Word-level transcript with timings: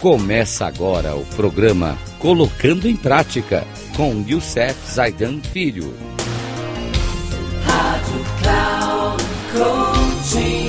Começa 0.00 0.66
agora 0.66 1.16
o 1.16 1.24
programa 1.24 1.96
Colocando 2.18 2.86
em 2.86 2.94
Prática 2.94 3.64
com 3.96 4.22
Youssef 4.28 4.74
Zaidan 4.92 5.40
Filho. 5.40 5.94
Rádio 7.64 8.20
Cloud 8.42 9.24
Coaching. 9.54 10.66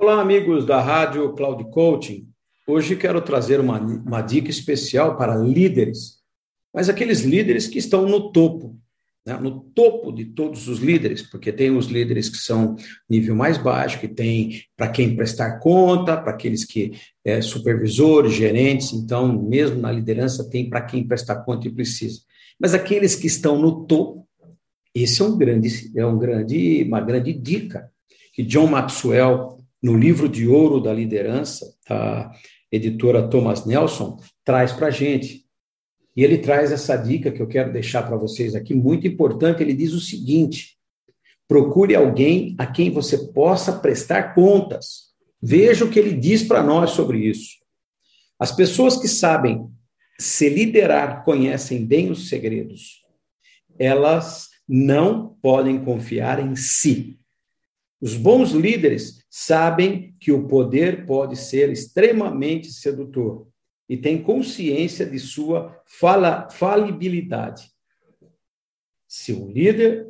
Olá, 0.00 0.22
amigos 0.22 0.64
da 0.64 0.80
Rádio 0.80 1.34
Cloud 1.34 1.70
Coaching. 1.70 2.26
Hoje 2.66 2.96
quero 2.96 3.20
trazer 3.20 3.60
uma, 3.60 3.78
uma 3.78 4.22
dica 4.22 4.48
especial 4.48 5.18
para 5.18 5.36
líderes, 5.36 6.22
mas 6.72 6.88
aqueles 6.88 7.20
líderes 7.20 7.68
que 7.68 7.78
estão 7.78 8.08
no 8.08 8.32
topo 8.32 8.78
no 9.36 9.60
topo 9.60 10.12
de 10.12 10.24
todos 10.24 10.68
os 10.68 10.78
líderes, 10.78 11.22
porque 11.22 11.52
tem 11.52 11.76
os 11.76 11.86
líderes 11.86 12.28
que 12.28 12.38
são 12.38 12.76
nível 13.08 13.34
mais 13.34 13.58
baixo, 13.58 14.00
que 14.00 14.08
tem 14.08 14.62
para 14.76 14.88
quem 14.88 15.14
prestar 15.14 15.58
conta, 15.58 16.16
para 16.16 16.32
aqueles 16.32 16.64
que 16.64 16.92
é, 17.24 17.40
supervisores, 17.42 18.32
gerentes, 18.32 18.92
então 18.92 19.40
mesmo 19.42 19.80
na 19.80 19.92
liderança 19.92 20.48
tem 20.48 20.68
para 20.68 20.82
quem 20.82 21.06
prestar 21.06 21.36
conta 21.44 21.68
e 21.68 21.72
precisa. 21.72 22.20
Mas 22.58 22.74
aqueles 22.74 23.14
que 23.14 23.26
estão 23.26 23.60
no 23.60 23.84
topo, 23.84 24.26
esse 24.94 25.20
é 25.20 25.24
um 25.24 25.36
grande, 25.36 25.68
é 25.96 26.06
um 26.06 26.18
grande, 26.18 26.84
uma 26.84 27.00
grande 27.00 27.32
dica 27.32 27.90
que 28.32 28.42
John 28.42 28.68
Maxwell 28.68 29.58
no 29.82 29.96
livro 29.96 30.28
de 30.28 30.46
ouro 30.46 30.80
da 30.80 30.92
liderança, 30.92 31.66
a 31.88 32.32
editora 32.70 33.28
Thomas 33.28 33.64
Nelson 33.64 34.18
traz 34.44 34.72
para 34.72 34.88
a 34.88 34.90
gente. 34.90 35.44
E 36.18 36.24
ele 36.24 36.38
traz 36.38 36.72
essa 36.72 36.96
dica 36.96 37.30
que 37.30 37.40
eu 37.40 37.46
quero 37.46 37.72
deixar 37.72 38.02
para 38.02 38.16
vocês 38.16 38.56
aqui, 38.56 38.74
muito 38.74 39.06
importante. 39.06 39.62
Ele 39.62 39.72
diz 39.72 39.92
o 39.92 40.00
seguinte: 40.00 40.76
procure 41.46 41.94
alguém 41.94 42.56
a 42.58 42.66
quem 42.66 42.90
você 42.90 43.28
possa 43.28 43.74
prestar 43.74 44.34
contas. 44.34 45.12
Veja 45.40 45.84
o 45.84 45.88
que 45.88 45.96
ele 45.96 46.12
diz 46.12 46.42
para 46.42 46.60
nós 46.60 46.90
sobre 46.90 47.18
isso. 47.18 47.58
As 48.36 48.50
pessoas 48.50 48.96
que 48.96 49.06
sabem 49.06 49.70
se 50.18 50.48
liderar 50.48 51.24
conhecem 51.24 51.86
bem 51.86 52.10
os 52.10 52.28
segredos. 52.28 53.04
Elas 53.78 54.48
não 54.68 55.36
podem 55.40 55.84
confiar 55.84 56.44
em 56.44 56.56
si. 56.56 57.16
Os 58.00 58.16
bons 58.16 58.50
líderes 58.50 59.22
sabem 59.30 60.16
que 60.18 60.32
o 60.32 60.48
poder 60.48 61.06
pode 61.06 61.36
ser 61.36 61.70
extremamente 61.70 62.72
sedutor 62.72 63.46
e 63.88 63.96
tem 63.96 64.22
consciência 64.22 65.06
de 65.06 65.18
sua 65.18 65.80
fala, 65.86 66.48
falibilidade. 66.50 67.70
Se 69.06 69.32
o 69.32 69.50
líder 69.50 70.06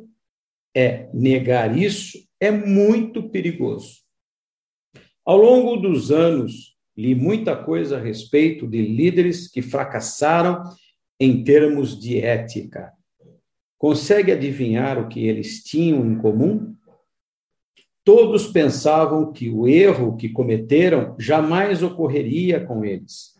é 0.75 1.09
negar 1.13 1.77
isso, 1.77 2.17
é 2.39 2.51
muito 2.51 3.29
perigoso. 3.29 3.99
Ao 5.25 5.37
longo 5.37 5.77
dos 5.77 6.11
anos, 6.11 6.77
li 6.97 7.15
muita 7.15 7.55
coisa 7.55 7.97
a 7.97 8.01
respeito 8.01 8.67
de 8.67 8.81
líderes 8.81 9.47
que 9.47 9.61
fracassaram 9.61 10.63
em 11.19 11.43
termos 11.43 11.97
de 11.97 12.19
ética. 12.19 12.91
Consegue 13.77 14.33
adivinhar 14.33 14.99
o 14.99 15.07
que 15.07 15.25
eles 15.25 15.63
tinham 15.63 16.05
em 16.05 16.17
comum? 16.17 16.75
Todos 18.03 18.47
pensavam 18.47 19.31
que 19.31 19.49
o 19.49 19.67
erro 19.67 20.17
que 20.17 20.29
cometeram 20.29 21.15
jamais 21.17 21.81
ocorreria 21.81 22.65
com 22.65 22.83
eles. 22.83 23.38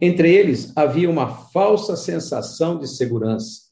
Entre 0.00 0.34
eles 0.34 0.76
havia 0.76 1.08
uma 1.08 1.28
falsa 1.28 1.96
sensação 1.96 2.78
de 2.78 2.88
segurança. 2.88 3.64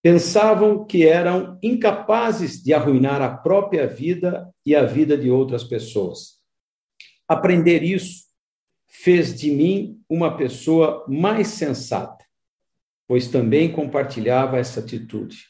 Pensavam 0.00 0.86
que 0.86 1.04
eram 1.04 1.58
incapazes 1.60 2.62
de 2.62 2.72
arruinar 2.72 3.20
a 3.20 3.36
própria 3.36 3.88
vida 3.88 4.48
e 4.64 4.74
a 4.76 4.84
vida 4.84 5.18
de 5.18 5.28
outras 5.28 5.64
pessoas. 5.64 6.40
Aprender 7.26 7.82
isso 7.82 8.26
fez 8.86 9.34
de 9.34 9.50
mim 9.50 10.00
uma 10.08 10.36
pessoa 10.36 11.04
mais 11.08 11.48
sensata, 11.48 12.24
pois 13.08 13.26
também 13.26 13.72
compartilhava 13.72 14.58
essa 14.58 14.78
atitude. 14.78 15.46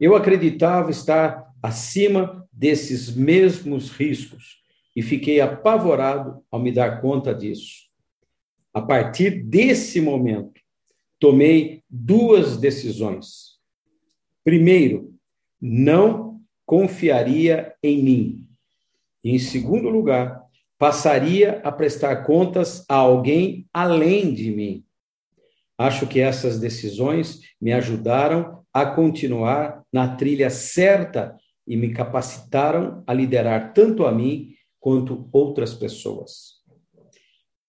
Eu 0.00 0.16
acreditava 0.16 0.90
estar 0.90 1.52
acima 1.62 2.48
desses 2.50 3.14
mesmos 3.14 3.90
riscos 3.90 4.63
e 4.94 5.02
fiquei 5.02 5.40
apavorado 5.40 6.42
ao 6.50 6.60
me 6.60 6.70
dar 6.70 7.00
conta 7.00 7.34
disso. 7.34 7.84
A 8.72 8.80
partir 8.80 9.44
desse 9.44 10.00
momento, 10.00 10.60
tomei 11.18 11.82
duas 11.88 12.56
decisões. 12.56 13.58
Primeiro, 14.42 15.14
não 15.60 16.40
confiaria 16.66 17.74
em 17.82 18.02
mim. 18.02 18.48
E, 19.22 19.30
em 19.30 19.38
segundo 19.38 19.88
lugar, 19.88 20.44
passaria 20.78 21.60
a 21.64 21.72
prestar 21.72 22.24
contas 22.24 22.84
a 22.88 22.96
alguém 22.96 23.66
além 23.72 24.34
de 24.34 24.50
mim. 24.50 24.84
Acho 25.78 26.06
que 26.06 26.20
essas 26.20 26.58
decisões 26.58 27.40
me 27.60 27.72
ajudaram 27.72 28.64
a 28.72 28.84
continuar 28.84 29.82
na 29.92 30.16
trilha 30.16 30.50
certa 30.50 31.36
e 31.66 31.76
me 31.76 31.92
capacitaram 31.92 33.02
a 33.06 33.14
liderar 33.14 33.72
tanto 33.72 34.04
a 34.04 34.12
mim 34.12 34.53
quanto 34.84 35.30
outras 35.32 35.72
pessoas. 35.72 36.62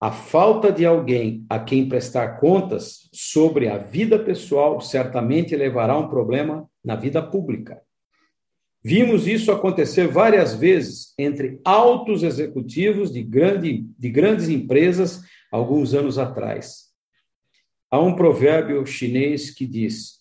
A 0.01 0.11
falta 0.11 0.69
de 0.69 0.85
alguém 0.85 1.45
a 1.49 1.57
quem 1.57 1.87
prestar 1.87 2.41
contas 2.41 3.09
sobre 3.13 3.69
a 3.69 3.77
vida 3.77 4.19
pessoal 4.19 4.81
certamente 4.81 5.55
levará 5.55 5.93
a 5.93 5.99
um 5.99 6.09
problema 6.09 6.69
na 6.83 6.97
vida 6.97 7.23
pública. 7.25 7.81
Vimos 8.83 9.27
isso 9.27 9.49
acontecer 9.49 10.09
várias 10.09 10.55
vezes 10.55 11.13
entre 11.17 11.61
altos 11.63 12.21
executivos 12.21 13.13
de, 13.13 13.23
grande, 13.23 13.87
de 13.97 14.09
grandes 14.09 14.49
empresas 14.49 15.23
alguns 15.49 15.93
anos 15.93 16.17
atrás. 16.17 16.89
Há 17.89 17.97
um 17.97 18.13
provérbio 18.13 18.85
chinês 18.85 19.51
que 19.51 19.65
diz: 19.65 20.19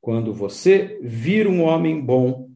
quando 0.00 0.34
você 0.34 0.98
vir 1.04 1.46
um 1.46 1.62
homem 1.62 2.04
bom, 2.04 2.50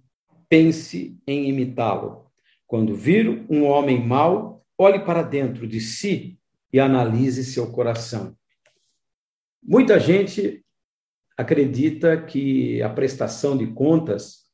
pense 0.49 1.17
em 1.25 1.49
imitá-lo. 1.49 2.26
Quando 2.67 2.95
vir 2.95 3.47
um 3.49 3.65
homem 3.65 4.05
mau, 4.05 4.65
olhe 4.77 4.99
para 5.01 5.23
dentro 5.23 5.67
de 5.67 5.81
si 5.81 6.39
e 6.73 6.81
analise 6.81 7.45
seu 7.45 7.71
coração. 7.71 8.37
Muita 9.63 9.99
gente 9.99 10.65
acredita 11.37 12.21
que 12.21 12.83
a 12.83 12.89
prestação 12.89 13.57
de 13.57 13.67
contas 13.69 14.47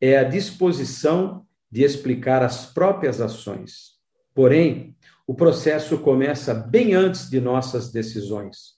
é 0.00 0.16
a 0.16 0.24
disposição 0.24 1.46
de 1.70 1.82
explicar 1.82 2.42
as 2.42 2.66
próprias 2.66 3.20
ações. 3.20 3.96
Porém, 4.34 4.96
o 5.26 5.34
processo 5.34 5.98
começa 5.98 6.54
bem 6.54 6.94
antes 6.94 7.28
de 7.28 7.40
nossas 7.40 7.90
decisões. 7.90 8.76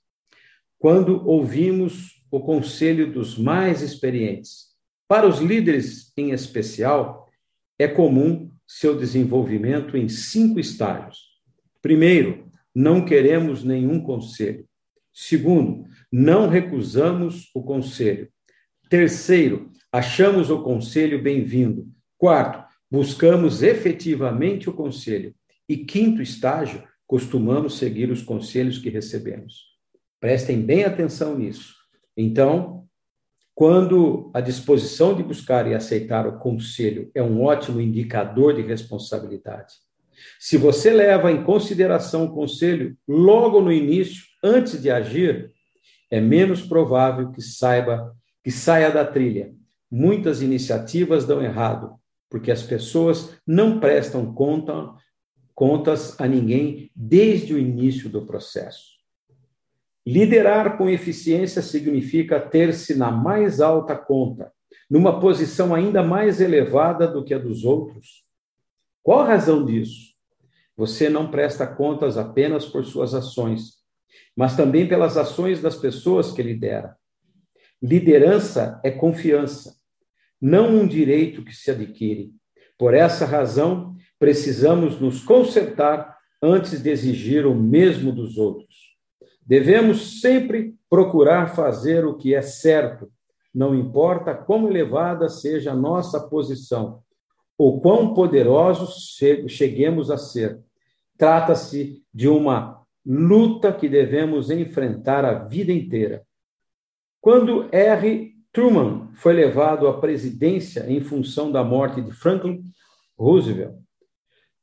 Quando 0.79 1.29
ouvimos 1.29 2.19
o 2.31 2.41
conselho 2.41 3.13
dos 3.13 3.39
mais 3.39 3.83
experientes. 3.83 4.69
Para 5.07 5.27
os 5.27 5.39
líderes 5.41 6.13
em 6.17 6.31
especial, 6.31 7.29
é 7.79 7.89
comum 7.89 8.51
seu 8.69 8.99
desenvolvimento 8.99 9.97
em 9.97 10.11
cinco 10.11 10.61
estágios. 10.61 11.21
Primeiro, 11.81 12.53
não 12.75 13.03
queremos 13.03 13.65
nenhum 13.65 13.99
conselho. 13.99 14.67
Segundo, 15.13 15.87
não 16.13 16.49
recusamos 16.49 17.51
o 17.55 17.63
conselho. 17.63 18.29
Terceiro, 18.91 19.73
achamos 19.91 20.51
o 20.51 20.63
conselho 20.63 21.23
bem-vindo. 21.23 21.89
Quarto, 22.19 22.63
buscamos 22.91 23.63
efetivamente 23.63 24.69
o 24.69 24.73
conselho. 24.75 25.35
E 25.69 25.79
quinto 25.79 26.21
estágio, 26.21 26.85
costumamos 27.07 27.79
seguir 27.79 28.11
os 28.11 28.23
conselhos 28.23 28.79
que 28.79 28.91
recebemos. 28.91 29.77
Prestem 30.21 30.61
bem 30.61 30.85
atenção 30.85 31.39
nisso. 31.39 31.75
Então, 32.17 32.88
quando 33.59 34.31
a 34.33 34.41
disposição 34.41 35.17
de 35.17 35.21
buscar 35.21 35.69
e 35.69 35.75
aceitar 35.75 36.29
o 36.29 36.39
conselho 36.39 37.11
é 37.13 37.21
um 37.21 37.43
ótimo 37.43 37.81
indicador 37.81 38.55
de 38.55 38.63
responsabilidade. 38.63 39.75
Se 40.39 40.57
você 40.57 40.93
leva 40.93 41.33
em 41.33 41.43
consideração 41.43 42.27
o 42.27 42.33
conselho 42.33 42.97
logo 43.09 43.61
no 43.61 43.73
início, 43.73 44.23
antes 44.45 44.81
de 44.81 44.93
agir, 44.93 45.51
é 46.09 46.21
menos 46.21 46.63
provável 46.63 47.33
que 47.33 47.43
saiba 47.43 48.17
que 48.45 48.53
saia 48.53 48.93
da 48.93 49.05
trilha. 49.05 49.53
Muitas 49.91 50.41
iniciativas 50.41 51.27
dão 51.27 51.43
errado, 51.43 51.97
porque 52.31 52.53
as 52.53 52.63
pessoas 52.63 53.41
não 53.45 53.81
prestam 53.81 54.33
conta, 54.35 54.95
contas 55.53 56.15
a 56.21 56.29
ninguém 56.29 56.93
desde 56.95 57.55
o 57.55 57.59
início 57.59 58.09
do 58.09 58.25
processo. 58.25 58.98
Liderar 60.11 60.79
com 60.79 60.89
eficiência 60.89 61.61
significa 61.61 62.41
ter-se 62.41 62.95
na 62.95 63.11
mais 63.11 63.61
alta 63.61 63.95
conta, 63.95 64.51
numa 64.89 65.21
posição 65.21 65.75
ainda 65.75 66.03
mais 66.03 66.41
elevada 66.41 67.07
do 67.07 67.23
que 67.23 67.35
a 67.35 67.39
dos 67.39 67.63
outros. 67.63 68.25
Qual 69.03 69.21
a 69.21 69.27
razão 69.27 69.67
disso? 69.67 70.15
Você 70.79 71.11
não 71.11 71.31
presta 71.31 71.67
contas 71.67 72.17
apenas 72.17 72.65
por 72.65 72.87
suas 72.87 73.13
ações, 73.13 73.83
mas 74.35 74.57
também 74.57 74.89
pelas 74.89 75.19
ações 75.19 75.61
das 75.61 75.77
pessoas 75.77 76.33
que 76.33 76.43
lidera. 76.43 76.97
Liderança 77.83 78.81
é 78.83 78.91
confiança, 78.91 79.77
não 80.41 80.71
um 80.71 80.89
direito 80.89 81.45
que 81.45 81.55
se 81.55 81.71
adquire. 81.71 82.33
Por 82.79 82.95
essa 82.95 83.27
razão, 83.27 83.95
precisamos 84.19 84.99
nos 84.99 85.23
consertar 85.23 86.17
antes 86.43 86.83
de 86.83 86.89
exigir 86.89 87.45
o 87.45 87.55
mesmo 87.55 88.11
dos 88.11 88.39
outros. 88.39 88.88
Devemos 89.49 90.21
sempre 90.21 90.75
procurar 90.91 91.55
fazer 91.55 92.05
o 92.05 92.15
que 92.15 92.35
é 92.35 92.43
certo, 92.43 93.11
não 93.55 93.75
importa 93.75 94.35
quão 94.35 94.69
elevada 94.69 95.27
seja 95.31 95.73
a 95.73 95.75
nossa 95.75 96.21
posição 96.29 97.03
ou 97.57 97.81
quão 97.81 98.13
poderosos 98.13 99.17
cheguemos 99.49 100.11
a 100.11 100.19
ser. 100.19 100.61
Trata-se 101.17 102.05
de 102.13 102.29
uma 102.29 102.83
luta 103.05 103.73
que 103.73 103.89
devemos 103.89 104.51
enfrentar 104.51 105.25
a 105.25 105.33
vida 105.33 105.73
inteira. 105.73 106.27
Quando 107.19 107.71
R. 107.73 108.35
Truman 108.53 109.09
foi 109.15 109.33
levado 109.33 109.89
à 109.89 109.99
presidência 109.99 110.85
em 110.93 111.01
função 111.01 111.51
da 111.51 111.65
morte 111.65 112.03
de 112.03 112.13
Franklin 112.13 112.63
Roosevelt, 113.19 113.75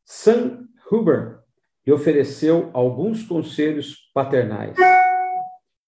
Sam 0.06 0.68
Huber 0.92 1.40
lhe 1.86 1.94
ofereceu 1.94 2.70
alguns 2.74 3.24
conselhos 3.24 4.10
paternais. 4.14 4.76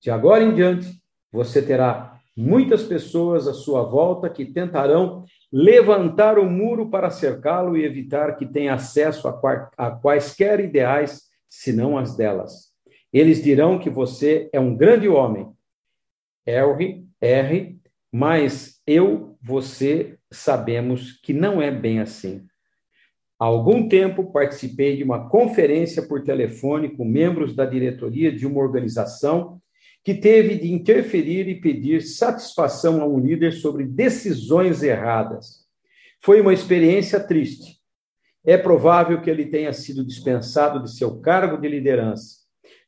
De 0.01 0.11
agora 0.11 0.43
em 0.43 0.53
diante, 0.53 0.87
você 1.31 1.61
terá 1.61 2.19
muitas 2.35 2.83
pessoas 2.83 3.47
à 3.47 3.53
sua 3.53 3.81
volta 3.81 4.29
que 4.29 4.45
tentarão 4.45 5.25
levantar 5.51 6.37
o 6.37 6.45
muro 6.45 6.89
para 6.89 7.09
cercá-lo 7.09 7.75
e 7.75 7.83
evitar 7.83 8.35
que 8.35 8.45
tenha 8.45 8.75
acesso 8.75 9.27
a, 9.27 9.69
a 9.75 9.91
quaisquer 9.91 10.59
ideais, 10.59 11.23
senão 11.49 11.97
as 11.97 12.15
delas. 12.15 12.67
Eles 13.11 13.41
dirão 13.41 13.79
que 13.79 13.89
você 13.89 14.49
é 14.53 14.59
um 14.59 14.75
grande 14.75 15.09
homem. 15.09 15.51
R, 16.45 17.03
R, 17.19 17.79
mas 18.11 18.81
eu, 18.85 19.35
você, 19.41 20.17
sabemos 20.31 21.13
que 21.21 21.33
não 21.33 21.61
é 21.61 21.71
bem 21.71 21.99
assim. 21.99 22.45
Há 23.39 23.45
algum 23.45 23.87
tempo 23.87 24.31
participei 24.31 24.97
de 24.97 25.03
uma 25.03 25.29
conferência 25.29 26.01
por 26.01 26.23
telefone 26.23 26.89
com 26.89 27.05
membros 27.05 27.55
da 27.55 27.65
diretoria 27.65 28.31
de 28.31 28.47
uma 28.47 28.59
organização 28.59 29.61
que 30.03 30.15
teve 30.15 30.55
de 30.55 30.71
interferir 30.71 31.47
e 31.47 31.59
pedir 31.59 32.01
satisfação 32.01 33.01
a 33.01 33.05
um 33.05 33.19
líder 33.19 33.51
sobre 33.51 33.83
decisões 33.83 34.81
erradas. 34.81 35.67
Foi 36.21 36.41
uma 36.41 36.53
experiência 36.53 37.19
triste. 37.19 37.77
É 38.43 38.57
provável 38.57 39.21
que 39.21 39.29
ele 39.29 39.45
tenha 39.45 39.73
sido 39.73 40.05
dispensado 40.05 40.81
de 40.81 40.95
seu 40.95 41.19
cargo 41.19 41.57
de 41.57 41.67
liderança. 41.67 42.37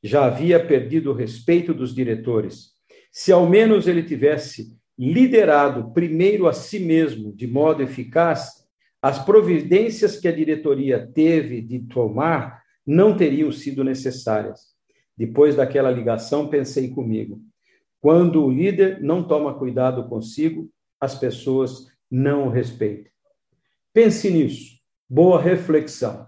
Já 0.01 0.25
havia 0.25 0.65
perdido 0.65 1.11
o 1.11 1.13
respeito 1.13 1.73
dos 1.73 1.93
diretores. 1.93 2.71
Se 3.11 3.31
ao 3.31 3.47
menos 3.47 3.87
ele 3.87 4.01
tivesse 4.01 4.73
liderado 4.97 5.91
primeiro 5.93 6.47
a 6.47 6.53
si 6.53 6.79
mesmo 6.79 7.33
de 7.35 7.45
modo 7.45 7.83
eficaz, 7.83 8.58
as 9.01 9.23
providências 9.23 10.19
que 10.19 10.27
a 10.27 10.31
diretoria 10.31 11.07
teve 11.13 11.61
de 11.61 11.79
tomar 11.79 12.63
não 12.85 13.15
teriam 13.15 13.51
sido 13.51 13.83
necessárias. 13.83 14.73
Depois 15.15 15.55
daquela 15.55 15.91
ligação, 15.91 16.47
pensei 16.47 16.89
comigo: 16.89 17.41
quando 18.01 18.43
o 18.43 18.51
líder 18.51 19.01
não 19.01 19.23
toma 19.23 19.57
cuidado 19.57 20.07
consigo, 20.07 20.69
as 20.99 21.15
pessoas 21.15 21.87
não 22.09 22.47
o 22.47 22.49
respeitam. 22.49 23.11
Pense 23.93 24.29
nisso. 24.29 24.79
Boa 25.09 25.41
reflexão. 25.41 26.27